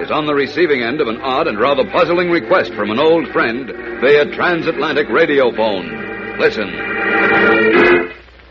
[0.00, 3.28] is on the receiving end of an odd and rather puzzling request from an old
[3.28, 3.66] friend
[4.00, 6.38] via transatlantic radio phone.
[6.38, 6.68] Listen.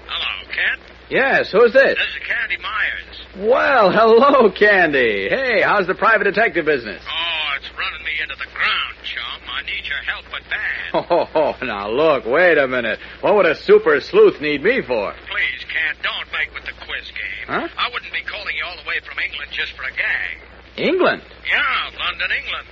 [0.08, 0.81] Hello, Kent.
[1.09, 1.97] Yes, who's this?
[1.97, 3.50] This is Candy Myers.
[3.50, 5.27] Well, hello, Candy.
[5.30, 7.02] Hey, how's the private detective business?
[7.08, 9.42] Oh, it's running me into the ground, chum.
[9.50, 10.75] I need your help, but bad.
[11.36, 13.00] Oh, now look, wait a minute.
[13.22, 15.14] What would a super sleuth need me for?
[15.30, 17.45] Please, Kent, don't make with the quiz game.
[17.47, 17.67] Huh?
[17.77, 20.38] I wouldn't be calling you all the way from England just for a gag.
[20.80, 21.22] England?
[21.45, 22.67] Yeah, London, England.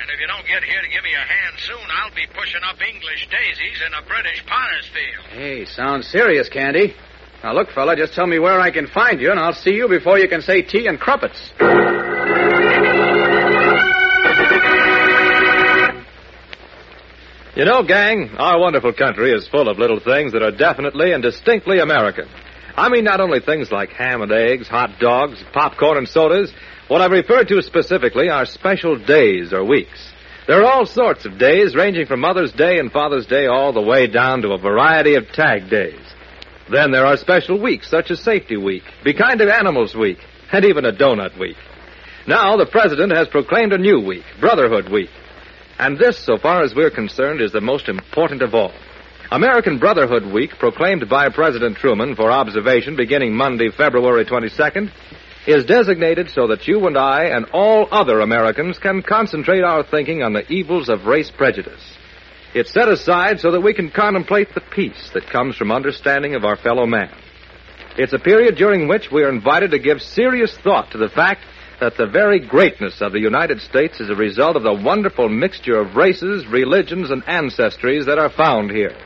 [0.00, 2.60] And if you don't get here to give me a hand soon, I'll be pushing
[2.62, 5.24] up English daisies in a British potter's field.
[5.30, 6.94] Hey, sounds serious, Candy.
[7.42, 9.88] Now look, fella, just tell me where I can find you, and I'll see you
[9.88, 11.40] before you can say tea and crumpets.
[17.56, 21.22] You know, gang, our wonderful country is full of little things that are definitely and
[21.22, 22.28] distinctly American.
[22.76, 26.52] I mean, not only things like ham and eggs, hot dogs, popcorn, and sodas.
[26.88, 30.12] What I've referred to specifically are special days or weeks.
[30.46, 33.82] There are all sorts of days, ranging from Mother's Day and Father's Day all the
[33.82, 35.98] way down to a variety of tag days.
[36.70, 40.18] Then there are special weeks, such as Safety Week, Be Kind to Animals Week,
[40.52, 41.56] and even a Donut Week.
[42.28, 45.10] Now, the President has proclaimed a new week, Brotherhood Week.
[45.80, 48.72] And this, so far as we're concerned, is the most important of all.
[49.32, 54.92] American Brotherhood Week, proclaimed by President Truman for observation beginning Monday, February 22nd,
[55.46, 60.22] is designated so that you and I and all other Americans can concentrate our thinking
[60.22, 61.82] on the evils of race prejudice.
[62.54, 66.44] It's set aside so that we can contemplate the peace that comes from understanding of
[66.44, 67.14] our fellow man.
[67.98, 71.42] It's a period during which we are invited to give serious thought to the fact
[71.80, 75.78] that the very greatness of the United States is a result of the wonderful mixture
[75.78, 78.96] of races, religions, and ancestries that are found here.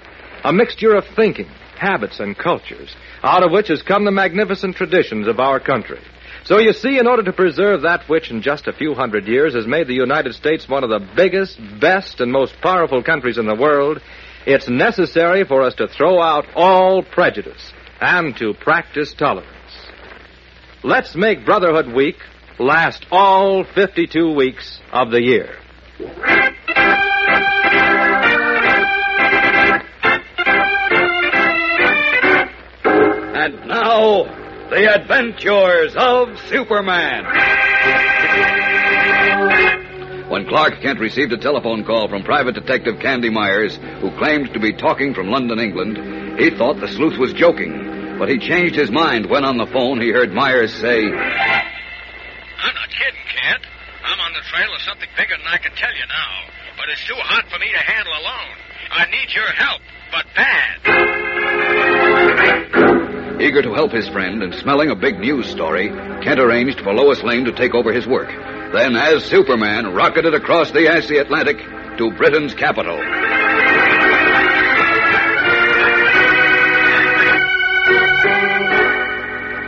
[0.45, 5.27] A mixture of thinking, habits, and cultures, out of which has come the magnificent traditions
[5.27, 6.01] of our country.
[6.51, 9.55] So you see, in order to preserve that which in just a few hundred years
[9.55, 13.47] has made the United States one of the biggest, best, and most powerful countries in
[13.47, 14.01] the world,
[14.47, 19.47] it's necessary for us to throw out all prejudice and to practice tolerance.
[20.83, 22.17] Let's make Brotherhood Week
[22.59, 25.57] last all 52 weeks of the year.
[33.37, 34.40] And now,
[34.71, 37.25] the adventures of Superman.
[40.31, 44.61] When Clark Kent received a telephone call from private detective Candy Myers, who claimed to
[44.61, 48.17] be talking from London, England, he thought the sleuth was joking.
[48.17, 52.91] But he changed his mind when on the phone he heard Myers say, I'm not
[52.91, 53.67] kidding, Kent.
[54.05, 56.45] I'm on the trail of something bigger than I can tell you now.
[56.77, 58.55] But it's too hot for me to handle alone.
[58.93, 59.81] I need your help,
[60.13, 60.79] but bad.
[63.41, 67.23] Eager to help his friend and smelling a big news story, Kent arranged for Lois
[67.23, 68.29] Lane to take over his work.
[68.29, 71.57] Then, as Superman, rocketed across the icy Atlantic
[71.97, 73.01] to Britain's capital.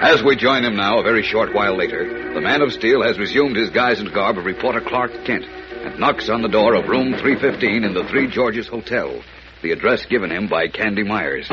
[0.02, 3.18] As we join him now, a very short while later, the Man of Steel has
[3.18, 6.88] resumed his guise and garb of reporter Clark Kent and knocks on the door of
[6.88, 9.22] room 315 in the Three Georges Hotel,
[9.62, 11.48] the address given him by Candy Myers.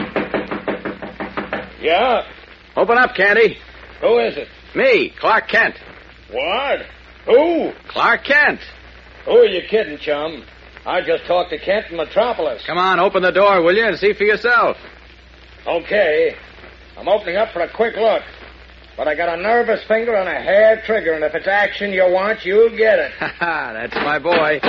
[1.82, 2.28] Yeah?
[2.76, 3.58] Open up, Candy.
[4.02, 4.48] Who is it?
[4.76, 5.76] Me, Clark Kent.
[6.32, 6.80] What?
[7.26, 7.72] Who?
[7.88, 8.60] Clark Kent.
[9.26, 10.44] Who are you kidding, chum?
[10.86, 12.64] I just talked to Kent in Metropolis.
[12.66, 14.78] Come on, open the door, will you, and see for yourself.
[15.68, 16.36] Okay.
[16.98, 18.24] I'm opening up for a quick look.
[18.98, 22.04] But I got a nervous finger on a hair trigger, and if it's action you
[22.12, 23.12] want, you'll get it.
[23.20, 24.60] Ha ha, that's my boy.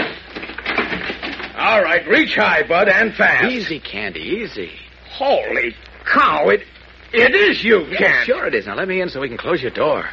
[1.58, 3.50] All right, reach high, bud, and fast.
[3.50, 4.70] Easy, Candy, easy.
[5.10, 5.74] Holy
[6.06, 6.62] cow, it
[7.12, 8.26] It is you, Yeah, Kent.
[8.26, 8.66] sure it is.
[8.66, 10.08] Now let me in so we can close your door.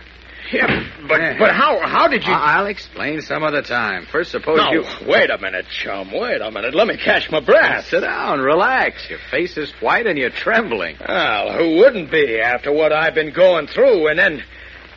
[0.52, 1.38] Yeah, but Yeah.
[1.38, 2.32] but how how did you?
[2.32, 4.06] I'll explain some other time.
[4.10, 4.86] First, suppose no, you.
[5.06, 6.10] wait a minute, chum.
[6.14, 6.74] Wait a minute.
[6.74, 7.88] Let me catch my breath.
[7.88, 9.10] Sit down, relax.
[9.10, 10.96] Your face is white and you're trembling.
[11.06, 14.42] Well, who wouldn't be after what I've been going through, and then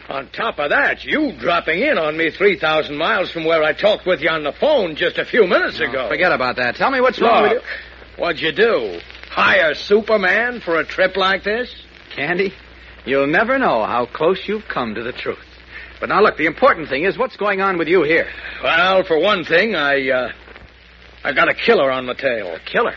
[0.08, 3.73] on top of that, you dropping in on me three thousand miles from where I
[3.73, 6.08] talked with you on the phone just a few minutes ago.
[6.08, 6.76] Forget about that.
[6.76, 7.62] Tell me what's wrong with Look,
[8.19, 9.00] what'd you do?
[9.31, 11.75] Hire Superman for a trip like this?
[12.14, 12.52] Candy,
[13.04, 15.38] you'll never know how close you've come to the truth.
[16.00, 18.28] But now look, the important thing is what's going on with you here.
[18.62, 20.32] Well, for one thing, I uh,
[21.22, 22.54] I got a killer on my tail.
[22.54, 22.94] A killer.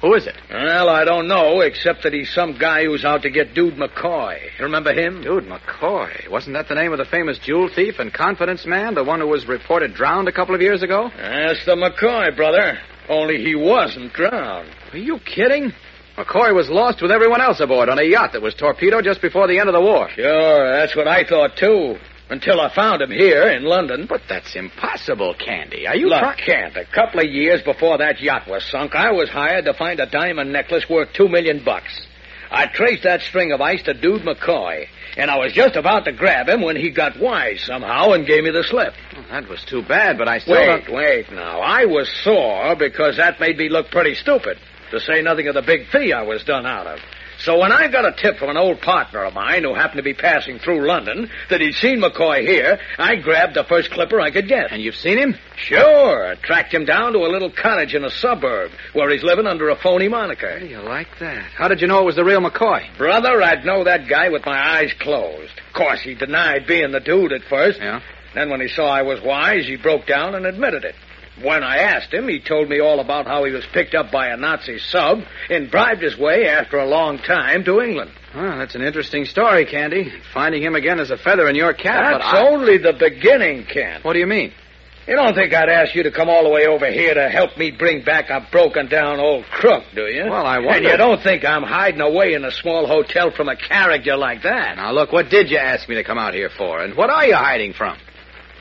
[0.00, 0.36] Who is it?
[0.48, 4.38] Well, I don't know, except that he's some guy who's out to get Dude McCoy.
[4.58, 5.22] You remember him?
[5.22, 6.30] Dude, McCoy.
[6.30, 9.26] Wasn't that the name of the famous jewel thief and confidence man, the one who
[9.26, 11.10] was reported drowned a couple of years ago?
[11.16, 12.78] That's the McCoy, brother.
[13.08, 14.70] Only he wasn't drowned.
[14.92, 15.72] Are you kidding?
[16.18, 19.46] McCoy was lost with everyone else aboard on a yacht that was torpedoed just before
[19.46, 20.08] the end of the war.
[20.10, 21.96] Sure, that's what I thought, too.
[22.28, 24.06] Until I found him here in London.
[24.06, 25.86] But that's impossible, Candy.
[25.86, 29.12] Are you Look, try- Kent, a couple of years before that yacht was sunk, I
[29.12, 32.06] was hired to find a diamond necklace worth two million bucks.
[32.50, 36.12] I traced that string of ice to Dude McCoy, and I was just about to
[36.12, 38.94] grab him when he got wise somehow and gave me the slip.
[39.14, 40.92] Well, that was too bad, but I still Wait, don't...
[40.96, 41.60] wait now.
[41.60, 44.58] I was sore because that made me look pretty stupid,
[44.90, 47.00] to say nothing of the big fee I was done out of.
[47.40, 50.02] So when I got a tip from an old partner of mine who happened to
[50.02, 54.32] be passing through London that he'd seen McCoy here, I grabbed the first clipper I
[54.32, 54.72] could get.
[54.72, 55.36] And you've seen him?
[55.56, 59.68] Sure, tracked him down to a little cottage in a suburb where he's living under
[59.68, 60.50] a phony moniker.
[60.50, 61.52] How do you like that?
[61.52, 62.96] How did you know it was the real McCoy?
[62.98, 65.52] Brother, I'd know that guy with my eyes closed.
[65.68, 67.78] Of course, he denied being the dude at first.
[67.78, 68.00] Yeah?
[68.34, 70.96] Then when he saw I was wise, he broke down and admitted it.
[71.42, 74.28] When I asked him, he told me all about how he was picked up by
[74.28, 78.10] a Nazi sub and bribed his way after a long time to England.
[78.34, 80.12] Well, that's an interesting story, Candy.
[80.34, 82.46] Finding him again is a feather in your cap, but That's I...
[82.48, 84.00] only the beginning, Ken.
[84.02, 84.52] What do you mean?
[85.06, 87.56] You don't think I'd ask you to come all the way over here to help
[87.56, 90.24] me bring back a broken down old crook, do you?
[90.28, 93.48] Well, I And wonder- you don't think I'm hiding away in a small hotel from
[93.48, 94.76] a character like that?
[94.76, 96.82] Now, look, what did you ask me to come out here for?
[96.82, 97.96] And what are you hiding from?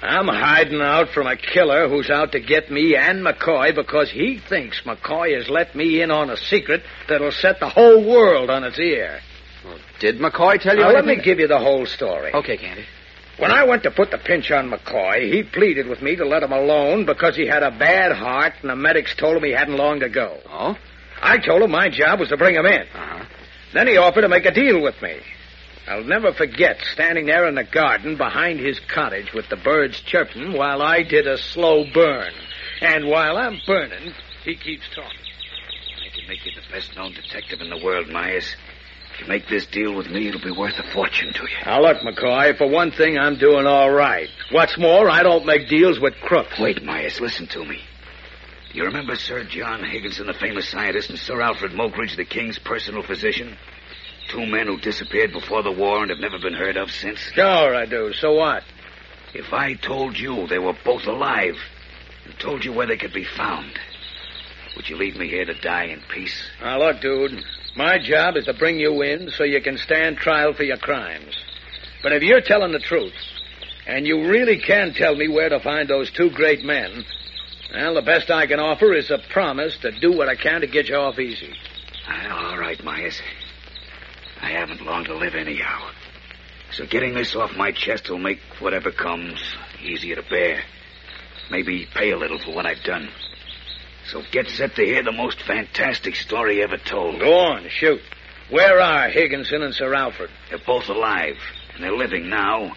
[0.01, 4.39] I'm hiding out from a killer who's out to get me and McCoy because he
[4.39, 8.63] thinks McCoy has let me in on a secret that'll set the whole world on
[8.63, 9.19] its ear.
[9.99, 12.31] Did McCoy tell you Now, let me give you the whole story.
[12.33, 12.85] Okay, Candy.
[13.39, 16.44] When I went to put the pinch on McCoy, he pleaded with me to let
[16.44, 19.77] him alone because he had a bad heart and the medics told him he hadn't
[19.77, 20.39] long to go.
[20.47, 20.77] Oh?
[21.21, 22.81] I told him my job was to bring him in.
[22.81, 23.25] Uh-huh.
[23.73, 25.19] Then he offered to make a deal with me.
[25.88, 30.51] I'll never forget standing there in the garden behind his cottage with the birds chirping
[30.51, 32.34] while I did a slow burn.
[32.81, 34.13] And while I'm burning,
[34.44, 35.19] he keeps talking.
[36.06, 38.54] I can make you the best known detective in the world, Myers.
[39.13, 41.66] If you make this deal with me, it'll be worth a fortune to you.
[41.66, 44.28] Now look, McCoy, for one thing, I'm doing all right.
[44.51, 46.60] What's more, I don't make deals with crooks.
[46.60, 47.80] Wait, Myers, listen to me.
[48.72, 52.60] Do you remember Sir John Higginson, the famous scientist, and Sir Alfred Moggridge, the king's
[52.60, 53.57] personal physician?
[54.29, 57.19] Two men who disappeared before the war and have never been heard of since.
[57.33, 58.13] Sure I do.
[58.13, 58.63] So what?
[59.33, 61.56] If I told you they were both alive
[62.25, 63.79] and told you where they could be found,
[64.75, 66.35] would you leave me here to die in peace?
[66.62, 67.44] Now look, dude,
[67.75, 71.35] my job is to bring you in so you can stand trial for your crimes.
[72.03, 73.13] But if you're telling the truth,
[73.87, 77.06] and you really can tell me where to find those two great men,
[77.73, 80.68] well, the best I can offer is a promise to do what I can to
[80.68, 81.54] get you off easy.
[82.30, 83.21] All right, Myers.
[84.41, 85.89] I haven't long to live anyhow.
[86.71, 89.41] So getting this off my chest will make whatever comes
[89.81, 90.61] easier to bear.
[91.49, 93.09] Maybe pay a little for what I've done.
[94.11, 97.19] So get set to hear the most fantastic story ever told.
[97.19, 98.01] Go on, shoot.
[98.49, 100.29] Where are Higginson and Sir Alfred?
[100.49, 101.37] They're both alive,
[101.73, 102.73] and they're living now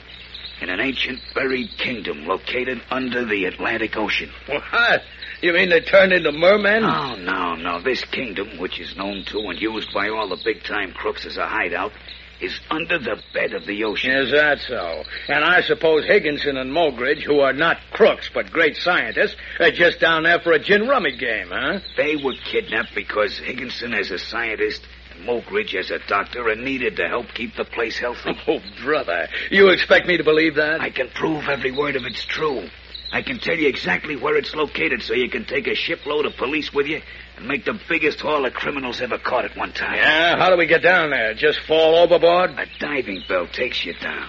[0.60, 4.30] in an ancient buried kingdom located under the Atlantic Ocean.
[4.46, 5.02] What?
[5.42, 6.82] You mean they turned into mermen?
[6.82, 7.80] No, no, no.
[7.80, 11.38] This kingdom, which is known to and used by all the big time crooks as
[11.38, 11.92] a hideout,
[12.40, 14.12] is under the bed of the ocean.
[14.12, 15.04] Is that so?
[15.28, 20.00] And I suppose Higginson and Mogridge, who are not crooks but great scientists, are just
[20.00, 21.80] down there for a gin rummy game, huh?
[21.96, 24.86] They were kidnapped because Higginson, as a scientist,
[25.20, 28.30] and Mogridge, as a doctor, and needed to help keep the place healthy.
[28.48, 29.28] Oh, brother.
[29.50, 30.80] You expect me to believe that?
[30.80, 32.68] I can prove every word of it's true.
[33.12, 36.36] I can tell you exactly where it's located so you can take a shipload of
[36.36, 37.00] police with you
[37.36, 39.94] and make the biggest haul of criminals ever caught at one time.
[39.94, 41.34] Yeah, how do we get down there?
[41.34, 42.50] Just fall overboard?
[42.50, 44.28] A diving bell takes you down.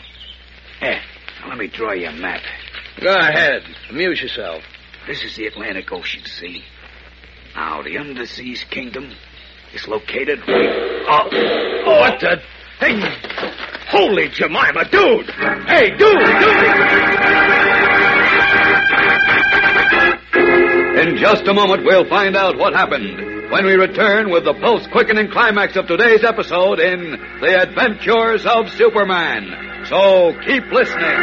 [0.80, 1.02] Here,
[1.42, 2.42] now let me draw you a map.
[3.00, 3.64] Go ahead.
[3.90, 4.64] Amuse yourself.
[5.08, 6.64] This is the Atlantic Ocean, see?
[7.56, 9.14] Now, the Underseas Kingdom
[9.74, 11.04] is located right...
[11.08, 12.42] Oh, What the...
[12.80, 13.00] Hey,
[13.90, 15.30] holy Jemima, dude!
[15.68, 17.08] Hey, dude, dude!
[21.08, 24.88] In just a moment, we'll find out what happened when we return with the pulse
[24.92, 27.12] quickening climax of today's episode in
[27.42, 29.86] The Adventures of Superman.
[29.86, 31.18] So keep listening.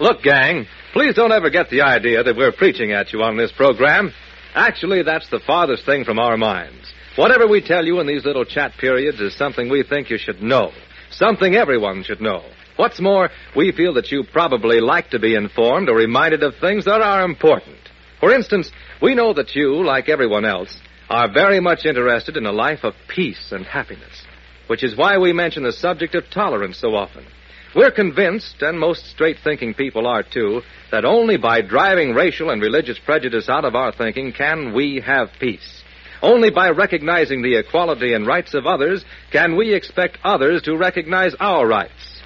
[0.00, 3.52] Look, gang, please don't ever get the idea that we're preaching at you on this
[3.52, 4.12] program.
[4.54, 6.92] Actually, that's the farthest thing from our minds.
[7.16, 10.42] Whatever we tell you in these little chat periods is something we think you should
[10.42, 10.72] know.
[11.10, 12.42] Something everyone should know.
[12.76, 16.86] What's more, we feel that you probably like to be informed or reminded of things
[16.86, 17.76] that are important.
[18.20, 18.70] For instance,
[19.00, 20.78] we know that you, like everyone else,
[21.10, 24.22] are very much interested in a life of peace and happiness,
[24.68, 27.26] which is why we mention the subject of tolerance so often.
[27.74, 30.60] We're convinced, and most straight thinking people are too,
[30.90, 35.30] that only by driving racial and religious prejudice out of our thinking can we have
[35.40, 35.82] peace.
[36.20, 41.34] Only by recognizing the equality and rights of others can we expect others to recognize
[41.40, 42.20] our rights.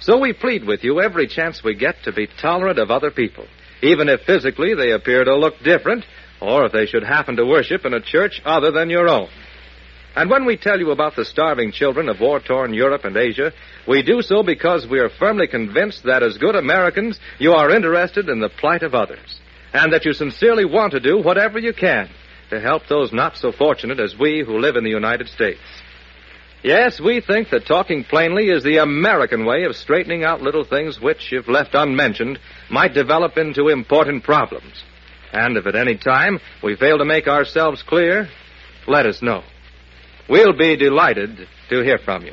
[0.00, 3.46] So we plead with you every chance we get to be tolerant of other people,
[3.82, 6.04] even if physically they appear to look different,
[6.40, 9.28] or if they should happen to worship in a church other than your own.
[10.16, 13.52] And when we tell you about the starving children of war torn Europe and Asia,
[13.86, 18.28] we do so because we are firmly convinced that as good Americans, you are interested
[18.28, 19.40] in the plight of others,
[19.72, 22.08] and that you sincerely want to do whatever you can
[22.50, 25.60] to help those not so fortunate as we who live in the United States.
[26.62, 31.00] Yes, we think that talking plainly is the American way of straightening out little things
[31.00, 32.38] which, if left unmentioned,
[32.70, 34.82] might develop into important problems.
[35.32, 38.28] And if at any time we fail to make ourselves clear,
[38.86, 39.42] let us know.
[40.28, 42.32] We'll be delighted to hear from you.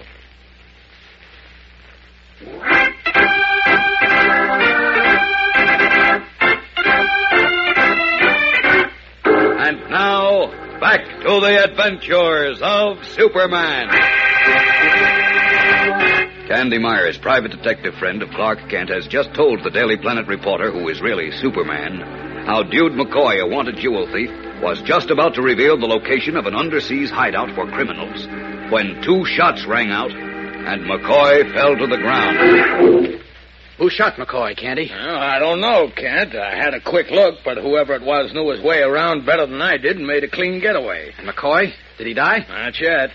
[9.64, 13.90] And now, back to the adventures of Superman.
[16.48, 20.72] Candy Myers, private detective friend of Clark Kent, has just told the Daily Planet reporter,
[20.72, 24.30] who is really Superman, how Dude McCoy, a wanted jewel thief,
[24.62, 28.28] was just about to reveal the location of an underseas hideout for criminals
[28.72, 33.22] when two shots rang out and McCoy fell to the ground.
[33.78, 34.92] Who shot McCoy, Candy?
[34.92, 36.36] Well, I don't know, Kent.
[36.36, 39.62] I had a quick look, but whoever it was knew his way around better than
[39.62, 41.14] I did and made a clean getaway.
[41.18, 41.74] And McCoy?
[41.98, 42.46] Did he die?
[42.48, 43.10] Not yet.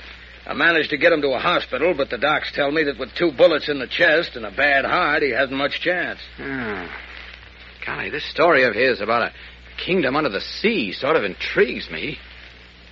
[0.45, 3.15] I managed to get him to a hospital, but the docs tell me that with
[3.15, 6.21] two bullets in the chest and a bad heart, he hasn't much chance.
[6.41, 6.89] Oh.
[7.87, 9.33] Golly, this story of his about a
[9.85, 12.19] kingdom under the sea sort of intrigues me.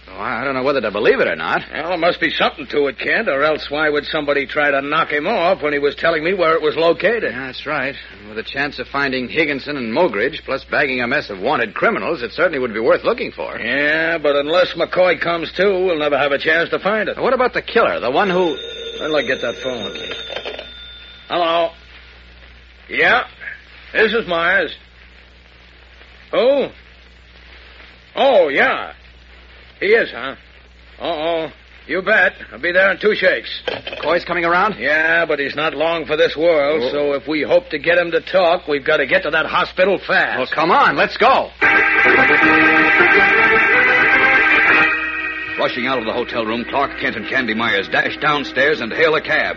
[0.06, 1.62] Oh, I don't know whether to believe it or not.
[1.72, 4.82] Well, there must be something to it, Kent, or else why would somebody try to
[4.82, 7.32] knock him off when he was telling me where it was located?
[7.32, 7.96] Yeah, that's right.
[8.12, 11.74] And with a chance of finding Higginson and Mogridge, plus bagging a mess of wanted
[11.74, 13.58] criminals, it certainly would be worth looking for.
[13.58, 17.18] Yeah, but unless McCoy comes too, we'll never have a chance to find it.
[17.18, 18.56] What about the killer, the one who...
[19.00, 19.96] I'll get that phone.
[21.28, 21.70] Hello.
[22.88, 23.26] Yeah,
[23.92, 24.76] this is Myers.
[26.32, 26.68] Who?
[28.16, 28.92] Oh, yeah.
[29.80, 30.36] He is, huh?
[31.00, 31.48] Uh-oh.
[31.86, 32.32] You bet.
[32.50, 33.62] I'll be there in two shakes.
[33.68, 34.76] McCoy's coming around?
[34.78, 36.90] Yeah, but he's not long for this world, Oh.
[36.92, 39.44] so if we hope to get him to talk, we've got to get to that
[39.46, 40.38] hospital fast.
[40.38, 41.50] Well, come on, let's go.
[45.64, 49.14] Rushing out of the hotel room, Clark Kent and Candy Myers dash downstairs and hail
[49.14, 49.56] a cab.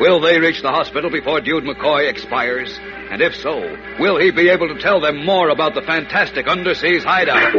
[0.00, 2.74] Will they reach the hospital before Dude McCoy expires?
[3.10, 3.60] And if so,
[4.00, 7.52] will he be able to tell them more about the fantastic underseas hideout?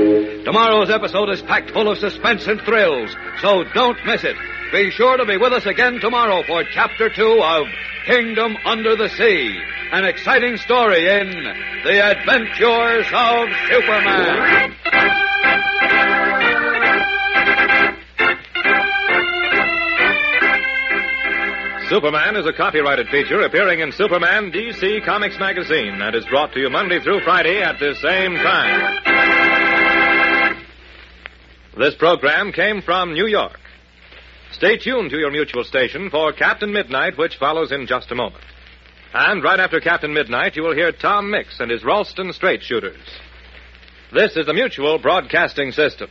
[0.45, 4.35] Tomorrow's episode is packed full of suspense and thrills, so don't miss it.
[4.71, 7.67] Be sure to be with us again tomorrow for Chapter 2 of
[8.07, 9.61] Kingdom Under the Sea,
[9.91, 11.29] an exciting story in
[11.83, 15.24] The Adventures of Superman.
[21.95, 26.59] Superman is a copyrighted feature appearing in Superman DC Comics magazine and is brought to
[26.59, 28.97] you Monday through Friday at this same time.
[31.77, 33.57] This program came from New York.
[34.51, 38.43] Stay tuned to your mutual station for Captain Midnight, which follows in just a moment.
[39.13, 42.99] And right after Captain Midnight, you will hear Tom Mix and his Ralston Straight Shooters.
[44.11, 46.09] This is the Mutual Broadcasting System.